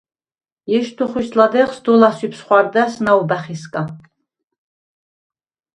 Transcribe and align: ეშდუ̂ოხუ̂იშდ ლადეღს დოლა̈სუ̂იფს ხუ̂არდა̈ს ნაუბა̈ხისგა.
ეშდუ̂ოხუ̂იშდ 0.77 1.33
ლადეღს 1.37 1.77
დოლა̈სუ̂იფს 1.83 2.39
ხუ̂არდა̈ს 2.45 2.93
ნაუბა̈ხისგა. 3.03 3.81